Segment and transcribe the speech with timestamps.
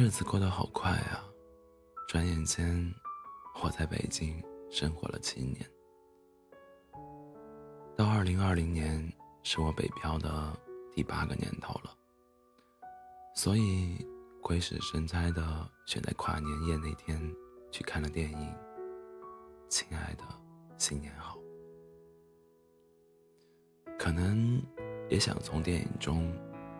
[0.00, 1.22] 日子过得好快啊！
[2.08, 2.90] 转眼间，
[3.62, 5.56] 我在北京生活了七年。
[7.98, 10.58] 到二零二零年，是我北漂的
[10.90, 11.94] 第八个年头了。
[13.34, 13.94] 所以，
[14.40, 17.20] 鬼使神差的选在跨年夜那天
[17.70, 18.38] 去看了电影
[19.68, 20.24] 《亲爱的，
[20.78, 21.36] 新年好》。
[23.98, 24.62] 可能
[25.10, 26.34] 也想从电影中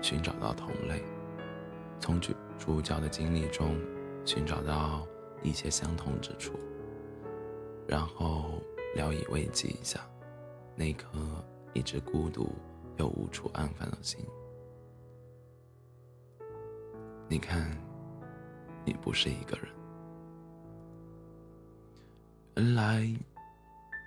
[0.00, 1.04] 寻找到同类，
[2.00, 3.76] 从剧主角的经历中
[4.24, 5.04] 寻找到
[5.42, 6.56] 一些相同之处，
[7.88, 8.62] 然后
[8.94, 9.98] 聊以慰藉一下
[10.76, 11.08] 那颗
[11.72, 12.54] 一直孤独
[12.98, 14.24] 又无处安放的心。
[17.28, 17.76] 你看，
[18.84, 19.66] 你不是一个人。
[22.54, 23.12] 原来，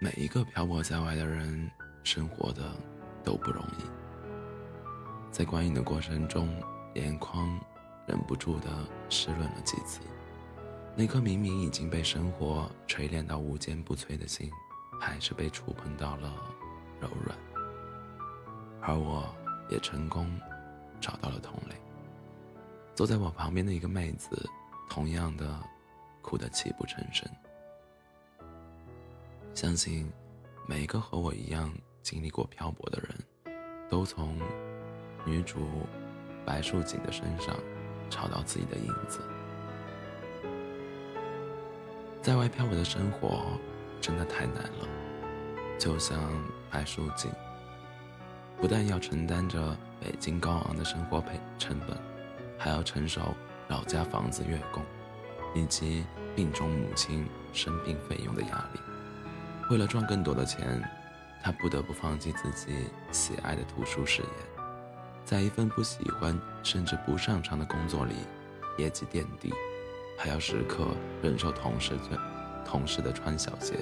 [0.00, 1.68] 每一个漂泊在外的人，
[2.04, 2.62] 生活的。
[3.24, 3.84] 都不容易，
[5.32, 6.46] 在观影的过程中，
[6.94, 7.58] 眼眶
[8.06, 8.68] 忍不住的
[9.08, 10.00] 湿润了几次。
[10.96, 14.50] 那颗明明已经被生活锤炼到无坚不摧的心，
[15.00, 16.32] 还是被触碰到了
[17.00, 17.36] 柔软。
[18.80, 19.26] 而我
[19.68, 20.30] 也成功
[21.00, 21.74] 找到了同类。
[22.94, 24.48] 坐在我旁边的一个妹子，
[24.88, 25.58] 同样的
[26.22, 27.28] 哭得泣不成声。
[29.54, 30.10] 相信
[30.68, 31.72] 每一个和我一样。
[32.02, 33.56] 经历过漂泊的人，
[33.88, 34.38] 都从
[35.24, 35.66] 女主
[36.44, 37.56] 白素锦的身上
[38.10, 39.20] 找到自己的影子。
[42.22, 43.42] 在外漂泊的生活
[44.00, 44.88] 真的太难了，
[45.78, 46.18] 就像
[46.70, 47.30] 白树锦，
[48.58, 51.96] 不但要承担着北京高昂的生活费成本，
[52.58, 53.34] 还要承受
[53.68, 54.82] 老家房子月供，
[55.54, 58.80] 以及病中母亲生病费用的压力。
[59.70, 60.82] 为了赚更多的钱。
[61.46, 64.28] 他不得不放弃自己喜爱的图书事业，
[65.24, 68.14] 在一份不喜欢甚至不擅长的工作里，
[68.76, 69.52] 业绩垫底，
[70.18, 70.88] 还要时刻
[71.22, 72.20] 忍受同事穿
[72.64, 73.78] 同事的穿小鞋。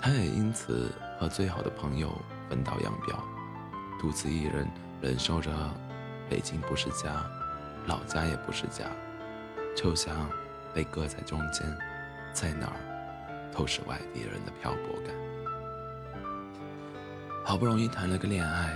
[0.00, 2.10] 他也因此和最好的朋友
[2.48, 3.22] 分道扬镳，
[4.00, 4.66] 独自一人
[5.00, 5.50] 忍受着
[6.28, 7.24] 北京不是家，
[7.86, 8.84] 老家也不是家，
[9.76, 10.28] 就像
[10.72, 11.66] 被搁在中间，
[12.32, 15.14] 在哪儿都是外地人的漂泊感。
[17.44, 18.74] 好不容易谈了个恋爱，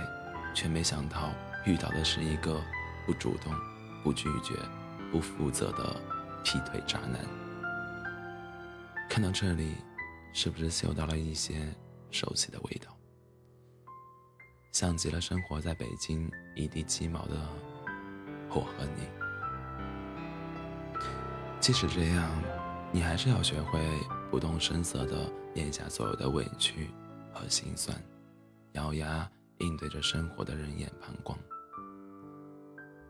[0.53, 1.31] 却没想到
[1.65, 2.61] 遇到的是一个
[3.05, 3.53] 不主动、
[4.03, 4.55] 不拒绝、
[5.11, 6.01] 不负责的
[6.43, 7.19] 劈腿渣男。
[9.09, 9.75] 看到这里，
[10.33, 11.67] 是不是嗅到了一些
[12.11, 12.95] 熟悉的味道？
[14.71, 17.35] 像极了生活在北京一地鸡毛的
[18.49, 19.09] 我和你。
[21.59, 22.29] 即使这样，
[22.91, 23.79] 你还是要学会
[24.29, 26.89] 不动声色地咽下所有的委屈
[27.33, 27.99] 和心酸。
[28.73, 31.37] 咬牙应对着生活的人眼旁光，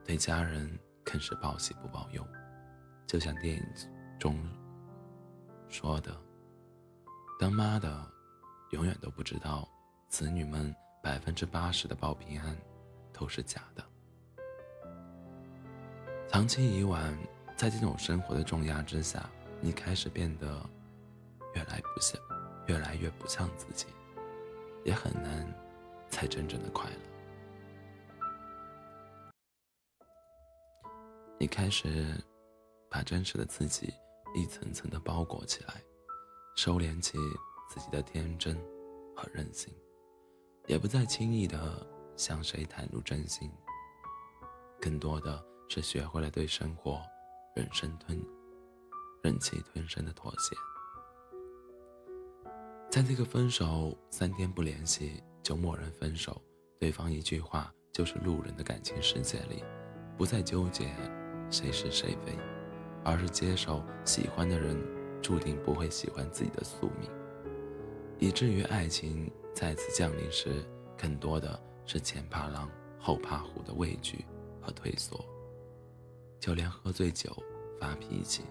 [0.04, 2.26] 对家人更是报喜不报忧，
[3.08, 3.64] 就像电影
[4.20, 4.38] 中
[5.68, 6.16] 说的
[7.40, 8.06] ：“当妈的
[8.72, 9.70] 永远都不知道，
[10.08, 12.58] 子女们百分之八十的报平安
[13.14, 13.86] 都是假的。”
[16.30, 17.00] 长期以往，
[17.56, 19.30] 在这种生活的重压之下，
[19.62, 20.68] 你开始变得
[21.54, 22.20] 越来不像，
[22.68, 23.86] 越来越不像自己。
[24.86, 25.46] 也很难，
[26.20, 26.98] 才真正的快乐。
[31.38, 32.14] 你开始
[32.90, 33.94] 把真实的自己
[34.36, 35.82] 一层层的包裹起来，
[36.58, 37.18] 收敛起
[37.70, 38.54] 自己的天真
[39.16, 39.74] 和任性，
[40.68, 41.88] 也不再轻易的
[42.18, 43.50] 向谁袒露真心。
[44.82, 47.02] 更多的是学会了对生活
[47.56, 48.22] 忍声吞、
[49.24, 50.54] 忍气吞声的妥协。
[52.92, 56.42] 在这个分手三天不联系就默认分手，
[56.80, 59.64] 对方一句话就是路人的感情世界里，
[60.18, 60.90] 不再纠结
[61.50, 62.38] 谁是谁非，
[63.04, 64.78] 而是接受喜欢的人
[65.22, 67.10] 注定不会喜欢自己的宿命，
[68.20, 70.64] 以至于爱情再次降临时，
[70.98, 72.70] 更多的是前怕狼
[73.00, 74.26] 后怕虎的畏惧
[74.62, 75.24] 和退缩，
[76.40, 77.36] 就连喝醉酒
[77.80, 78.44] 发脾气，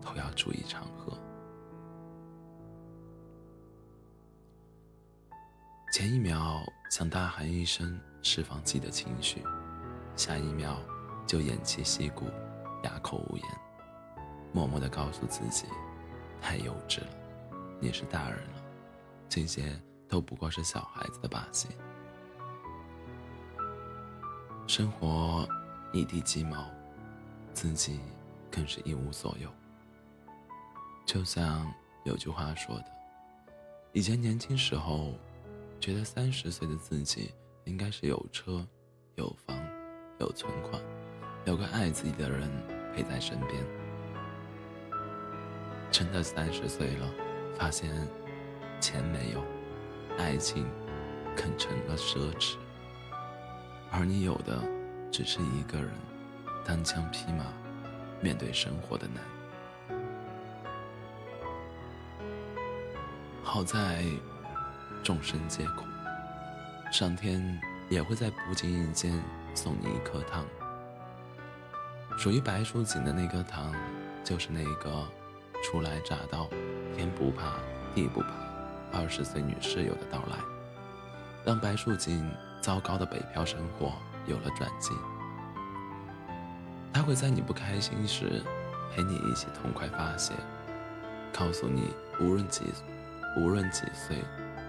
[0.00, 1.18] 都要注意场合。
[5.94, 6.60] 前一秒
[6.90, 9.44] 想大喊一声释放自己的情绪，
[10.16, 10.76] 下一秒
[11.24, 12.24] 就偃旗息鼓，
[12.82, 13.46] 哑口无言，
[14.52, 15.68] 默默地告诉自己，
[16.42, 17.06] 太幼稚了，
[17.78, 18.62] 你是大人了，
[19.28, 21.68] 这些都不过是小孩子的把戏。
[24.66, 25.48] 生活
[25.92, 26.68] 一地鸡毛，
[27.52, 28.00] 自己
[28.50, 29.48] 更是一无所有。
[31.06, 32.86] 就像有句话说的，
[33.92, 35.14] 以前年轻时候。
[35.84, 37.30] 觉得三十岁的自己
[37.64, 38.66] 应该是有车、
[39.16, 39.54] 有房、
[40.18, 40.80] 有存款，
[41.44, 42.50] 有个爱自己的人
[42.96, 43.62] 陪在身边。
[45.90, 47.10] 真的三十岁了，
[47.58, 47.90] 发现
[48.80, 49.44] 钱没有，
[50.16, 50.66] 爱情
[51.36, 52.56] 更成了奢侈，
[53.90, 54.66] 而你有的
[55.12, 55.90] 只是一个人
[56.64, 57.44] 单枪匹马
[58.22, 59.22] 面对生活的难。
[63.42, 64.02] 好在
[65.04, 65.84] 众生皆苦，
[66.90, 67.60] 上天
[67.90, 69.22] 也会在不经意间
[69.54, 70.42] 送你一颗糖。
[72.16, 73.74] 属于白淑锦的那颗糖，
[74.24, 75.06] 就是那个
[75.62, 76.48] 初来乍到、
[76.96, 77.52] 天不怕
[77.94, 78.28] 地不怕
[78.98, 80.38] 二十岁女室友的到来，
[81.44, 82.26] 让白淑锦
[82.62, 83.92] 糟糕的北漂生活
[84.26, 84.94] 有了转机。
[86.94, 88.42] 他会在你不开心时，
[88.94, 90.32] 陪你一起痛快发泄，
[91.30, 92.64] 告诉你无论几
[93.36, 94.16] 无论几岁，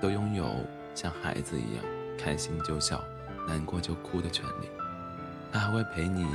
[0.02, 1.84] 都拥有像孩子一样
[2.18, 3.04] 开心就笑、
[3.48, 4.70] 难过就哭的权利。
[5.52, 6.28] 他还会陪你。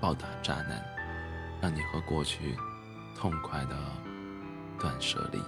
[0.00, 0.84] 暴打渣男，
[1.60, 2.56] 让你和过去
[3.14, 3.76] 痛快的
[4.76, 5.38] 断舍离，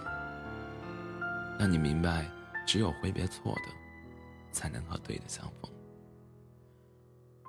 [1.59, 2.31] 让你明白，
[2.65, 3.63] 只有挥别错的，
[4.53, 5.69] 才能和对的相逢。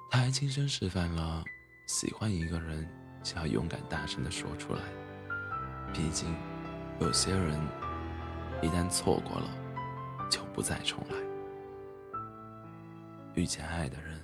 [0.09, 1.44] 他还亲身示范了，
[1.88, 2.89] 喜欢一个人
[3.21, 4.81] 就要勇敢大声的说出来。
[5.94, 6.35] 毕竟，
[7.00, 7.56] 有些人
[8.63, 9.47] 一旦错过了，
[10.56, 11.16] 不再重来。
[13.34, 14.18] 遇见爱的人，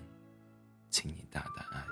[0.90, 1.86] 请你大胆爱。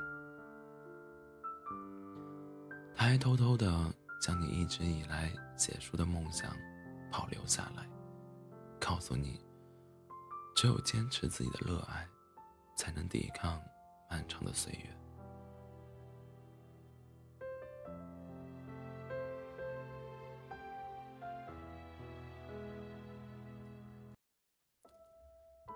[2.95, 6.55] 他还偷偷的将你一直以来写书的梦想
[7.11, 7.85] 保留下来，
[8.79, 9.41] 告诉你，
[10.55, 12.07] 只有坚持自己的热爱，
[12.77, 13.61] 才能抵抗
[14.09, 14.98] 漫长的岁月。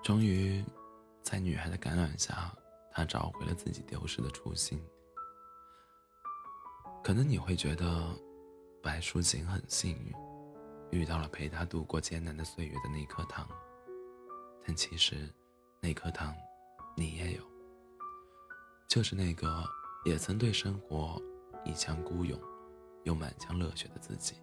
[0.04, 0.62] 终于，
[1.22, 2.54] 在女孩的感染下，
[2.92, 4.78] 他找回了自己丢失的初心。
[7.02, 8.14] 可能你会觉得
[8.82, 10.14] 白淑锦很幸运，
[10.92, 13.48] 遇到了陪她度过艰难的岁月的那颗糖。
[14.66, 15.34] 但其实，
[15.80, 16.36] 那颗糖
[16.98, 17.42] 你也有，
[18.90, 19.64] 就是那个
[20.04, 21.22] 也曾对生活
[21.64, 22.38] 一腔孤勇，
[23.04, 24.36] 又满腔热血的自己。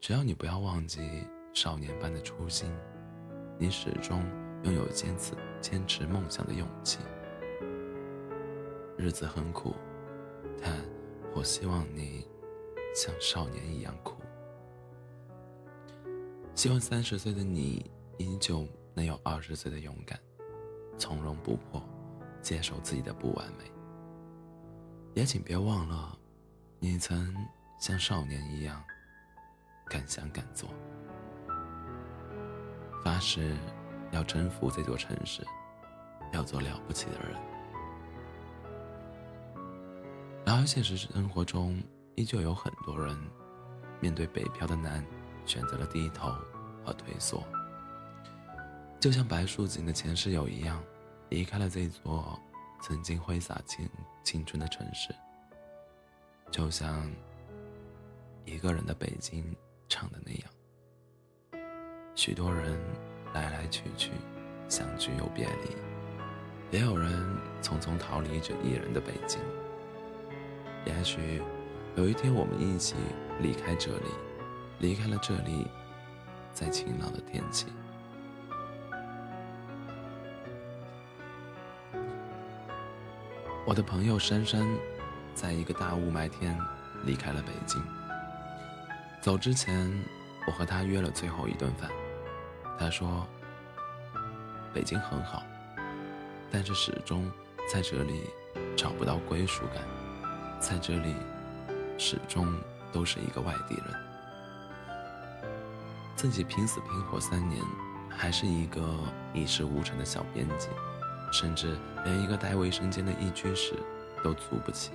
[0.00, 2.68] 只要你不要忘记少年般的初心，
[3.58, 4.22] 你始终
[4.64, 6.98] 拥有坚持坚持梦想的勇气。
[8.96, 9.74] 日子很苦。
[10.62, 10.72] 但
[11.34, 12.26] 我希望你
[12.94, 14.16] 像少年一样苦。
[16.54, 20.18] 希望三十岁的你依旧能有二十岁的勇敢，
[20.96, 21.82] 从容不迫，
[22.40, 23.70] 接受自己的不完美。
[25.14, 26.16] 也请别忘了，
[26.78, 27.34] 你曾
[27.78, 28.82] 像少年一样
[29.86, 30.68] 敢想敢做，
[33.04, 33.54] 发誓
[34.12, 35.46] 要征服这座城市，
[36.32, 37.36] 要做了不起的人。
[40.46, 41.78] 然而，现实生活中
[42.14, 43.14] 依旧有很多人，
[44.00, 45.04] 面对北漂的难，
[45.44, 46.32] 选择了低头
[46.82, 47.42] 和退缩。
[48.98, 50.82] 就像白树锦的前室友一样，
[51.28, 52.40] 离开了这座
[52.80, 53.86] 曾经挥洒青
[54.22, 55.14] 青春的城市。
[56.50, 57.10] 就像
[58.46, 59.54] 一个人的北京
[59.88, 60.50] 唱的那样，
[62.14, 62.78] 许多人
[63.32, 64.10] 来来去去，
[64.68, 65.76] 相聚又别离，
[66.70, 67.10] 也有人
[67.60, 69.40] 匆匆逃离这一人的北京。
[70.86, 71.42] 也许
[71.96, 72.94] 有一天，我们一起
[73.40, 74.06] 离开这里，
[74.78, 75.66] 离开了这里，
[76.52, 77.66] 在晴朗的天气。
[83.66, 84.64] 我的朋友珊珊，
[85.34, 86.56] 在一个大雾霾天
[87.04, 87.82] 离开了北京。
[89.20, 89.90] 走之前，
[90.46, 91.90] 我和他约了最后一顿饭。
[92.78, 93.26] 他说
[94.74, 95.42] ：“北京很好，
[96.50, 97.30] 但是始终
[97.72, 98.28] 在这里
[98.76, 99.82] 找不到归属感。”
[100.60, 101.14] 在这里，
[101.98, 102.52] 始终
[102.90, 103.84] 都是一个外地人。
[106.16, 107.62] 自己拼死拼活三年，
[108.08, 108.82] 还是一个
[109.34, 110.68] 一事无成的小编辑，
[111.30, 113.74] 甚至连一个带卫生间的一居室
[114.22, 114.92] 都租不起。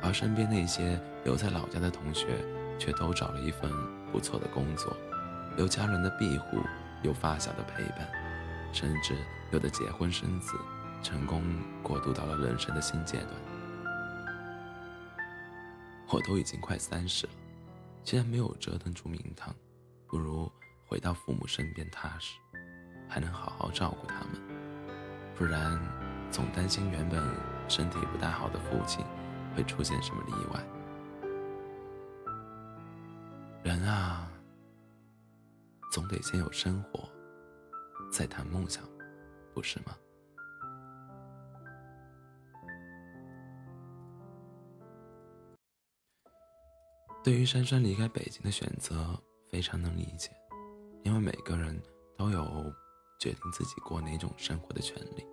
[0.00, 2.42] 而身边那些留在老家的同学，
[2.78, 3.70] 却都找了一份
[4.10, 4.96] 不错的工作，
[5.56, 6.60] 有家人的庇护，
[7.02, 8.08] 有发小的陪伴，
[8.72, 9.14] 甚至
[9.52, 10.56] 有的结婚生子，
[11.02, 11.42] 成功
[11.82, 13.30] 过渡到了人生的新阶段。
[16.08, 17.32] 我都已经快三十了，
[18.02, 19.54] 既然没有折腾出名堂，
[20.06, 20.50] 不如
[20.86, 22.36] 回到父母身边踏实，
[23.08, 24.40] 还能好好照顾他们。
[25.36, 25.80] 不然，
[26.30, 27.22] 总担心原本
[27.68, 29.04] 身体不大好的父亲
[29.56, 30.60] 会出现什么意外。
[33.62, 34.28] 人啊，
[35.94, 37.08] 总得先有生活
[38.10, 38.82] 再谈梦想
[39.54, 39.96] 不是吗？
[47.22, 49.16] 对于珊珊离开北京的选择
[49.52, 50.30] 非常能理解
[51.04, 51.80] 因为每个人
[52.18, 52.44] 都有
[53.20, 55.24] 决定自己过哪种生活的权利。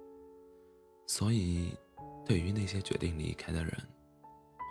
[1.07, 1.75] 所以
[2.23, 3.73] 对于那些决定离开的人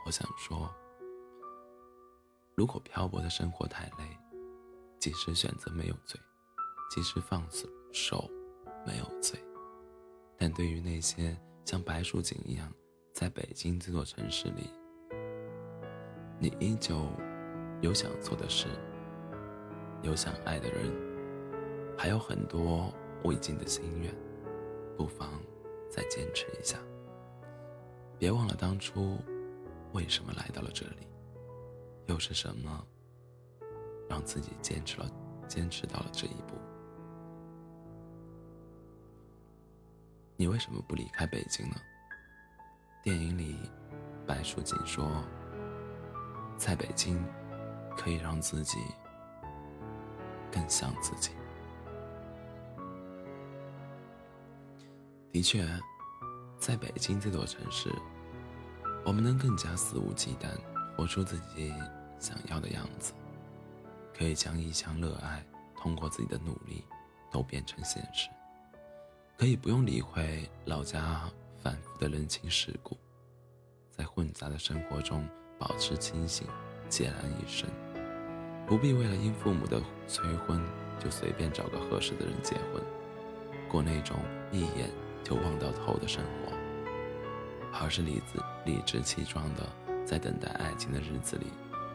[0.06, 0.72] 我想说
[2.54, 4.16] 如果漂泊的生活太累
[5.00, 6.20] 即使选择没有罪，
[6.90, 7.42] 即使放
[7.90, 8.30] 手
[8.86, 9.42] 没有罪，
[10.36, 12.70] 但对于那些像白树锦一样
[13.14, 14.70] 在北京这座城市里，
[16.38, 17.08] 你依旧
[17.80, 18.68] 有想做的事，
[20.02, 20.92] 有想爱的人，
[21.96, 22.92] 还有很多
[23.24, 24.14] 未尽的心愿，
[24.98, 25.40] 不妨
[25.88, 26.78] 再坚持一下。
[28.18, 29.16] 别忘了当初
[29.94, 31.08] 为什么来到了这里，
[32.04, 32.86] 又是什么
[34.10, 35.08] 让自己坚持了、
[35.46, 36.56] 坚持到了这一步？
[40.36, 41.76] 你为什么不离开北京呢？
[43.02, 43.56] 电影里，
[44.26, 45.08] 白书锦说。
[46.58, 47.24] 在北京，
[47.96, 48.76] 可以让自己
[50.52, 51.30] 更像自己。
[55.32, 55.66] 的确，
[56.58, 57.90] 在北京这座城市，
[59.06, 60.50] 我们能更加肆无忌惮，
[60.94, 61.72] 活出自己
[62.18, 63.14] 想要的样子，
[64.20, 65.42] 可以将一腔热爱
[65.74, 66.84] 通过自己的努力
[67.32, 68.28] 都变成现实，
[69.38, 71.26] 可以不用理会老家
[71.62, 72.98] 反复的人情世故，
[73.90, 75.26] 在混杂的生活中。
[75.58, 76.46] 保持清醒，
[76.88, 77.68] 孑然一身，
[78.66, 80.58] 不必为了因父母的催婚
[80.98, 82.82] 就随便找个合适的人结婚，
[83.68, 84.16] 过那种
[84.50, 84.90] 一眼
[85.22, 86.56] 就望到头的生活，
[87.78, 89.68] 而是理直理直气壮的
[90.06, 91.48] 在等待爱情的日子里，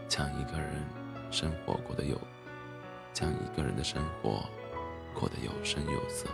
[0.07, 0.83] 将一个人
[1.31, 2.19] 生活过得有，
[3.13, 4.45] 将一个人的生活
[5.13, 6.27] 过得有声有色。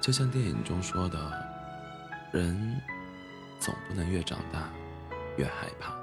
[0.00, 1.18] 就像电影中说的，
[2.32, 2.80] 人
[3.58, 4.68] 总不能越长大。
[5.36, 5.94] 越害怕。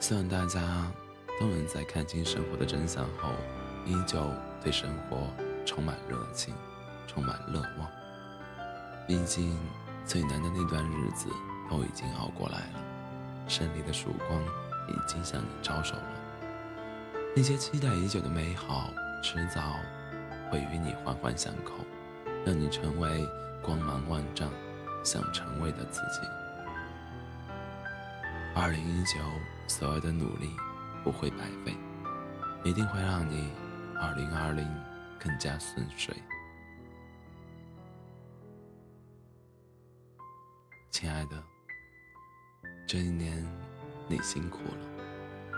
[0.00, 0.60] 希望大家
[1.40, 3.30] 都能在看清生活的真相后，
[3.86, 4.18] 依旧
[4.60, 5.28] 对生活
[5.64, 6.52] 充满热情，
[7.06, 7.88] 充满乐望。
[9.06, 9.56] 毕竟
[10.04, 11.28] 最难的那段日子
[11.70, 12.80] 都已经熬过来了，
[13.48, 14.42] 胜利的曙光
[14.88, 16.12] 已经向你招手了。
[17.34, 18.90] 那些期待已久的美好，
[19.22, 19.74] 迟早
[20.50, 21.84] 会与你环环相扣，
[22.44, 23.26] 让你成为
[23.62, 24.50] 光芒万丈。
[25.04, 26.20] 想成为的自己。
[28.54, 29.14] 二零一九，
[29.66, 30.50] 所有的努力
[31.02, 31.74] 不会白费，
[32.64, 33.50] 一定会让你
[33.96, 34.68] 二零二零
[35.18, 36.14] 更加顺遂。
[40.90, 41.42] 亲爱的，
[42.88, 43.46] 这一年
[44.08, 45.54] 你辛苦了，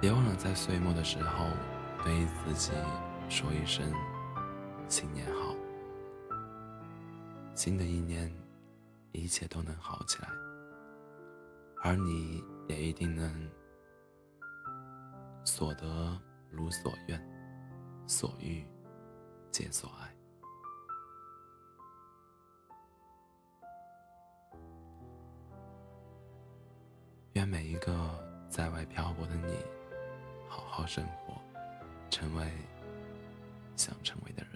[0.00, 1.46] 别忘了在岁末的时候
[2.02, 2.72] 对自己
[3.28, 3.88] 说一声
[4.88, 5.54] 新年好。
[7.54, 8.30] 新的一年。
[9.14, 10.28] 一切都能好起来，
[11.82, 13.50] 而你也一定能
[15.44, 16.18] 所得
[16.50, 17.22] 如所愿，
[18.06, 18.64] 所欲
[19.50, 20.11] 皆所爱。
[27.42, 27.92] 愿每一个
[28.48, 29.56] 在外漂泊的你，
[30.48, 31.34] 好好生活，
[32.08, 32.46] 成为
[33.74, 34.51] 想成为的人。